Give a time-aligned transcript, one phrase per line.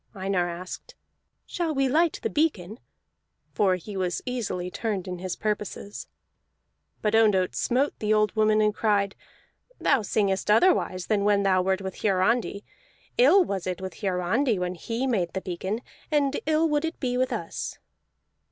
[0.15, 0.95] Einar asked,
[1.45, 2.79] "Shall we light the beacon?"
[3.53, 6.07] For he was easily turned in his purposes.
[7.03, 9.13] But Ondott smote the old woman, and cried:
[9.79, 12.63] "Thou singest otherwise than when thou wert with Hiarandi.
[13.19, 17.15] Ill was it with Hiarandi when he made the beacon, and ill would it be
[17.15, 17.77] with us!"